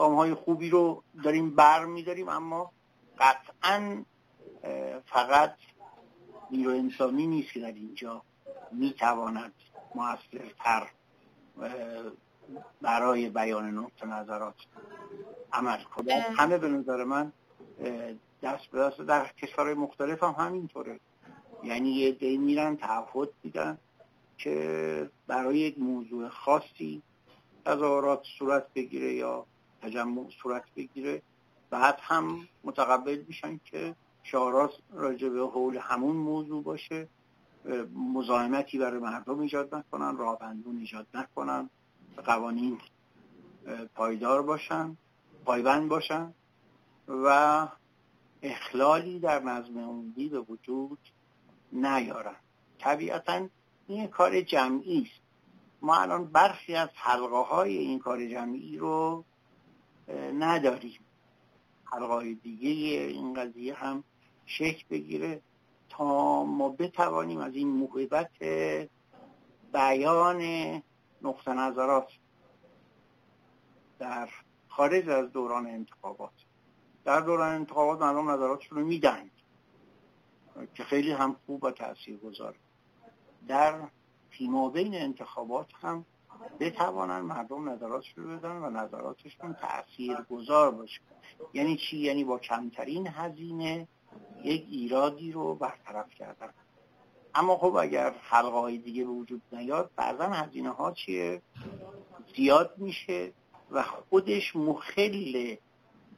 گام 0.00 0.14
های 0.14 0.34
خوبی 0.34 0.70
رو 0.70 1.02
داریم 1.24 1.54
بر 1.54 1.84
میداریم 1.84 2.28
اما 2.28 2.72
قطعا 3.18 4.04
فقط 5.06 5.54
نیرو 6.50 6.70
انسانی 6.70 7.26
نیست 7.26 7.52
که 7.52 7.60
در 7.60 7.72
اینجا 7.72 8.22
می‌تواند 8.72 9.52
موثرتر 9.94 10.90
برای 12.82 13.28
بیان 13.28 13.78
نقطه 13.78 14.06
نظرات 14.06 14.54
عمل 15.52 15.82
کنه. 15.82 16.14
همه 16.14 16.58
به 16.58 16.68
نظر 16.68 17.04
من 17.04 17.32
دست 18.42 18.66
به 18.66 18.78
دست 18.78 19.00
در 19.00 19.26
کشورهای 19.42 19.74
مختلف 19.74 20.22
هم 20.22 20.34
همینطوره. 20.38 21.00
یعنی 21.62 21.90
یه 21.90 22.12
دی 22.12 22.38
میرن 22.38 22.76
تعهد 22.76 23.28
میدن 23.42 23.78
که 24.38 25.10
برای 25.26 25.58
یک 25.58 25.78
موضوع 25.78 26.28
خاصی 26.28 27.02
تظاهرات 27.64 28.22
صورت 28.38 28.66
بگیره 28.74 29.14
یا 29.14 29.46
تجمع 29.82 30.30
صورت 30.42 30.64
بگیره. 30.76 31.22
بعد 31.70 31.98
هم 32.02 32.48
متقبل 32.64 33.24
میشن 33.28 33.60
که 33.64 33.94
شعارات 34.22 34.72
راجع 34.92 35.28
به 35.28 35.40
حول 35.40 35.76
همون 35.76 36.16
موضوع 36.16 36.62
باشه. 36.62 37.08
مزاحمتی 37.94 38.78
برای 38.78 39.00
مردم 39.00 39.38
ایجاد 39.38 39.74
نکنن 39.74 40.16
راهبندون 40.16 40.78
ایجاد 40.78 41.06
نکنن. 41.14 41.70
قوانین 42.26 42.78
پایدار 43.94 44.42
باشن 44.42 44.96
پایبند 45.44 45.88
باشن 45.88 46.34
و 47.08 47.68
اخلالی 48.42 49.18
در 49.18 49.42
نظم 49.42 49.78
عمومی 49.78 50.28
به 50.28 50.40
وجود 50.40 50.98
نیارن. 51.72 52.36
طبیعتا 52.78 53.46
این 53.86 54.06
کار 54.06 54.40
جمعی 54.40 55.02
است. 55.02 55.22
ما 55.82 55.96
الان 55.96 56.26
برخی 56.26 56.74
از 56.74 56.88
حلقه 56.94 57.36
های 57.36 57.78
این 57.78 57.98
کار 57.98 58.26
جمعی 58.26 58.76
رو 58.78 59.24
نداریم. 60.38 61.00
حلقه 61.84 62.06
های 62.06 62.34
دیگه 62.34 62.68
این 63.00 63.34
قضیه 63.34 63.74
هم 63.74 64.04
شکل 64.46 64.84
بگیره 64.90 65.40
تا 65.88 66.44
ما 66.44 66.68
بتوانیم 66.68 67.38
از 67.38 67.54
این 67.54 67.68
محبت 67.68 68.30
بیان 69.72 70.42
نقطه 71.22 71.52
نظرات 71.52 72.08
در 73.98 74.28
خارج 74.68 75.08
از 75.08 75.32
دوران 75.32 75.66
انتخابات. 75.66 76.32
در 77.04 77.20
دوران 77.20 77.54
انتخابات 77.54 78.00
مردم 78.00 78.30
نظراتشون 78.30 78.78
رو 78.78 78.86
میدن 78.86 79.30
که 80.74 80.84
خیلی 80.84 81.12
هم 81.12 81.36
خوب 81.46 81.64
و 81.64 81.70
تأثیر 81.70 82.16
گذاره 82.16 82.56
در 83.48 83.88
فیما 84.30 84.68
بین 84.68 84.94
انتخابات 84.94 85.66
هم 85.80 86.04
بتوانن 86.60 87.20
مردم 87.20 87.68
نظراتشون 87.68 88.24
رو 88.24 88.38
بدن 88.38 88.56
و 88.56 88.70
نظراتشون 88.70 89.54
تأثیر 89.54 90.16
گذار 90.30 90.70
باشه. 90.70 91.00
یعنی 91.54 91.76
چی؟ 91.76 91.96
یعنی 91.96 92.24
با 92.24 92.38
کمترین 92.38 93.06
هزینه 93.06 93.88
یک 94.44 94.66
ایرادی 94.70 95.32
رو 95.32 95.54
برطرف 95.54 96.14
کردن. 96.14 96.50
اما 97.34 97.56
خب 97.56 97.76
اگر 97.76 98.14
حلقه 98.22 98.60
های 98.60 98.78
دیگه 98.78 99.04
به 99.04 99.10
وجود 99.10 99.42
نیاد 99.52 99.90
بعضا 99.96 100.24
هزینه 100.24 100.70
ها 100.70 100.92
چیه؟ 100.92 101.42
زیاد 102.36 102.74
میشه 102.76 103.32
و 103.70 103.82
خودش 103.82 104.56
مخل 104.56 105.56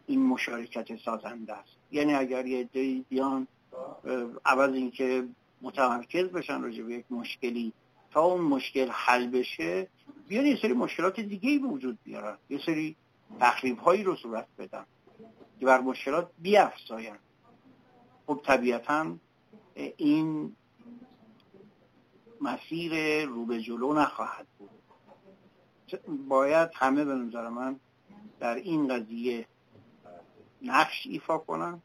این 0.07 0.27
مشارکت 0.27 0.97
سازنده 0.97 1.53
است. 1.53 1.77
یعنی 1.91 2.15
اگر 2.15 2.47
یه 2.47 2.65
دی 2.65 3.05
بیان 3.09 3.47
عوض 4.45 4.75
اینکه 4.75 5.29
متمرکز 5.63 6.29
بشن 6.29 6.63
راجع 6.63 6.83
به 6.83 6.95
یک 6.95 7.05
مشکلی 7.11 7.73
تا 8.11 8.23
اون 8.23 8.41
مشکل 8.41 8.89
حل 8.91 9.27
بشه 9.27 9.89
بیان 10.29 10.47
یه 10.47 10.59
سری 10.63 10.73
مشکلات 10.73 11.21
دیگه 11.21 11.51
ای 11.51 11.59
وجود 11.59 11.99
بیارن. 12.05 12.39
یه 12.51 12.59
سری 12.67 12.97
تخریب 13.41 13.79
هایی 13.79 14.03
رو 14.03 14.17
صورت 14.17 14.47
بدن 14.59 14.87
که 15.61 15.67
بر 15.67 15.81
مشکلات 15.81 16.31
بیافزاین 16.39 17.17
خب 18.27 18.41
طبیعتا 18.45 19.17
این 19.75 20.57
مسیر 22.41 23.25
رو 23.25 23.47
به 23.47 23.61
جلو 23.61 23.93
نخواهد 23.93 24.47
بود. 24.59 24.71
باید 26.29 26.71
همه 26.75 27.05
به 27.05 27.15
نظر 27.15 27.49
من 27.49 27.81
در 28.41 28.55
این 28.55 28.89
قضیه 28.89 29.47
نقش 30.63 31.07
ایفا 31.07 31.39
کنن. 31.39 31.83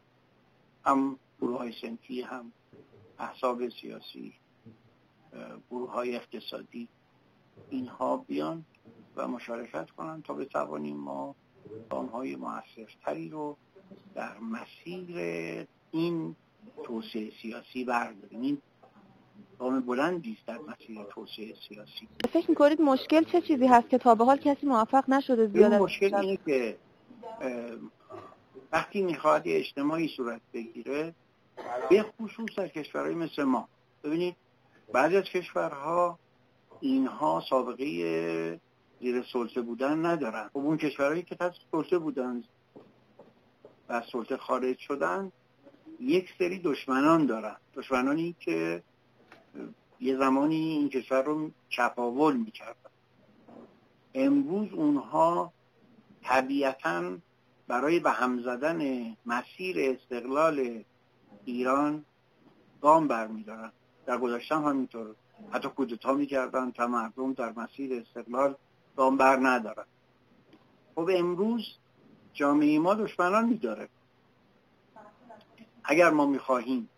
هم 0.86 1.20
گروه 1.42 1.58
های 1.58 1.74
سنفی 1.82 2.22
هم 2.22 2.52
احساب 3.20 3.70
سیاسی 3.70 4.34
گروه 5.70 5.92
های 5.92 6.16
اقتصادی 6.16 6.88
اینها 7.70 8.18
بیان 8.18 8.66
و 9.16 9.28
مشارکت 9.28 9.90
کنن 9.92 10.22
تا 10.22 10.34
بتوانیم 10.34 10.98
ما 10.98 11.36
های 12.14 12.36
موثرتری 12.36 13.30
رو 13.30 13.58
در 14.16 14.40
مسیر 14.40 15.18
این 15.92 16.36
توسعه 16.84 17.32
سیاسی 17.42 17.84
برداریم. 17.84 18.42
این 18.42 18.58
گام 19.60 19.80
بلندی 19.80 20.38
در 20.48 20.58
مسیر 20.58 21.04
توسعه 21.04 21.54
سیاسی. 21.70 22.08
فکر 22.34 22.50
می‌کنید 22.50 22.82
مشکل 22.82 23.24
چه 23.24 23.42
چیزی 23.42 23.68
هست 23.68 23.90
که 23.90 23.98
تا 23.98 24.16
به 24.16 24.26
حال 24.26 24.38
کسی 24.38 24.66
موفق 24.66 25.10
نشده 25.10 25.48
زیاد 25.48 25.74
مشکل 25.74 26.16
اینه 26.16 26.38
که 26.46 26.78
وقتی 28.72 29.02
می‌خواد 29.02 29.42
اجتماعی 29.46 30.08
صورت 30.18 30.42
بگیره 30.54 31.14
به 31.90 32.04
خصوص 32.04 32.50
در 32.58 32.68
کشورهای 32.68 33.16
مثل 33.16 33.44
ما. 33.44 33.68
ببینید 34.04 34.36
بعضی 34.94 35.18
از 35.18 35.24
کشورها 35.24 36.20
اینها 36.80 37.44
سابقه 37.50 38.60
زیر 39.00 39.24
سلطه 39.34 39.62
بودن 39.62 40.06
ندارن. 40.06 40.48
خب 40.48 40.58
اون 40.58 40.78
کشورهایی 40.78 41.22
که 41.24 41.36
تحت 41.36 41.54
سلطه 41.72 41.98
بودن 41.98 42.44
و 43.90 44.02
سلطه 44.12 44.38
خارج 44.38 44.78
شدن 44.78 45.32
یک 46.00 46.30
سری 46.40 46.60
دشمنان 46.60 47.26
دارن. 47.26 47.56
دشمنانی 47.74 48.36
که 48.40 48.84
یه 50.00 50.18
زمانی 50.18 50.56
این 50.56 50.90
کشور 50.90 51.24
رو 51.24 51.52
چپاول 51.70 52.38
می‌کردن. 52.38 52.90
امروز 54.14 54.74
اونها 54.74 55.54
طبیعتا 56.24 57.18
برای 57.68 58.00
به 58.00 58.12
هم 58.12 58.42
زدن 58.42 59.12
مسیر 59.26 59.76
استقلال 59.80 60.84
ایران 61.46 62.06
گام 62.82 63.08
برمیدارن. 63.08 63.72
در 64.06 64.18
گذشته 64.18 64.56
هم 64.56 64.64
همینطور 64.64 65.16
حتی 65.52 65.68
کودتا 65.68 66.14
می‌کردن 66.14 66.72
تا 66.72 66.88
مردم 66.88 67.34
در 67.34 67.54
مسیر 67.58 67.94
استقلال 67.94 68.56
گام 68.98 69.18
بر 69.18 69.40
ندارن. 69.42 69.86
خب 70.96 71.10
امروز 71.14 71.78
جامعه 72.34 72.80
ما 72.80 72.94
دشمنان 72.94 73.46
میداره. 73.50 73.90
اگر 75.84 76.10
ما 76.10 76.26
می‌خواهیم 76.26 76.90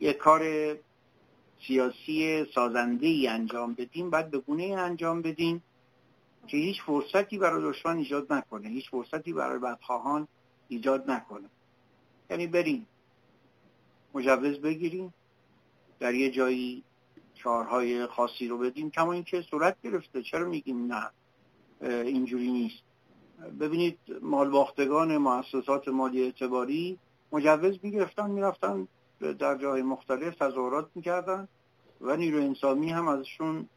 یک 0.00 0.16
کار 0.16 0.42
سیاسی 1.66 2.46
سازنده 2.54 3.06
ای 3.06 3.28
انجام 3.28 3.74
بدیم 3.74 4.10
باید 4.10 4.30
به 4.30 4.38
گونه 4.38 4.64
انجام 4.64 5.22
بدیم 5.22 5.62
که 6.46 6.56
هیچ 6.56 6.82
فرصتی 6.82 7.38
برای 7.38 7.62
دشمن 7.62 7.96
ایجاد 7.96 8.32
نکنه. 8.32 8.68
هیچ 8.68 8.90
فرصتی 8.90 9.32
برای 9.32 9.58
بدخواهان 9.58 10.28
ایجاد 10.68 11.10
نکنه. 11.10 11.48
یعنی 12.30 12.46
بریم 12.46 12.86
مجوز 14.14 14.60
بگیریم 14.60 15.14
در 16.00 16.14
یه 16.14 16.30
جایی 16.30 16.84
کارهای 17.44 18.06
خاصی 18.06 18.48
رو 18.48 18.58
بدیم 18.58 18.90
کما 18.90 19.12
اینکه 19.12 19.42
صورت 19.42 19.76
گرفته. 19.82 20.22
چرا 20.22 20.48
میگیم 20.48 20.92
نه؟ 20.92 21.10
اینجوری 21.80 22.52
نیست. 22.52 22.82
ببینید 23.60 23.98
مالباختگان 24.22 25.16
مؤسسات 25.16 25.88
مالی 25.88 26.22
اعتباری 26.22 26.98
مجوز 27.32 27.78
می‌گرفتن 27.82 28.30
می‌رفتن 28.30 28.88
در 29.38 29.58
جای 29.58 29.82
مختلف 29.82 30.34
تظاهرات 30.34 30.90
می‌کردن 30.94 31.48
و 32.00 32.16
نیرو 32.16 32.38
انسانی 32.38 32.90
هم 32.90 33.08
ازشون 33.08 33.68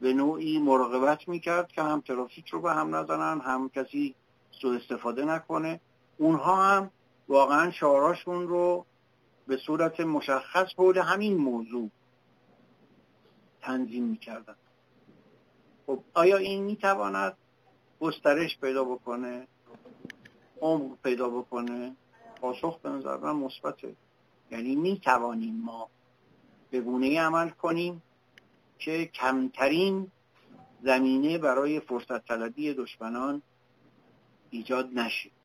به 0.00 0.12
نوعی 0.12 0.58
مراقبت 0.58 1.28
می‌کرد 1.28 1.68
که 1.68 1.82
هم 1.82 2.00
ترافیک 2.00 2.48
رو 2.48 2.60
به 2.60 2.72
هم 2.72 2.96
نزنن 2.96 3.40
هم 3.40 3.68
کسی 3.68 4.14
سو 4.50 4.68
استفاده 4.68 5.24
نکنه. 5.24 5.80
اونها 6.18 6.56
هم 6.64 6.90
واقعا 7.28 7.70
شعاراشون 7.70 8.48
رو 8.48 8.86
به 9.48 9.56
صورت 9.56 10.00
مشخص 10.00 10.74
حول 10.76 10.98
همین 10.98 11.36
موضوع 11.36 11.90
تنظیم 13.60 14.04
می‌کردن. 14.04 14.56
خب 15.86 16.00
آیا 16.14 16.36
این 16.36 16.64
می‌تواند 16.64 17.36
گسترش 18.00 18.58
پیدا 18.58 18.84
بکنه؟ 18.84 19.46
عمق 20.60 20.96
پیدا 21.02 21.28
بکنه؟ 21.28 21.96
پاسخ 22.40 22.78
به 22.78 22.88
نظر 22.88 23.16
من 23.16 23.36
مثبته 23.36 23.94
یعنی 24.50 24.76
می‌توانیم 24.76 25.54
ما 25.54 25.88
به 26.70 26.80
گونه 26.80 27.20
عمل 27.20 27.48
کنیم 27.48 28.02
که 28.78 29.06
کمترین 29.06 30.10
زمینه 30.82 31.38
برای 31.38 31.80
فرصت 31.80 32.26
طلبی 32.26 32.74
دشمنان 32.74 33.42
ایجاد 34.50 34.90
نشه. 34.94 35.30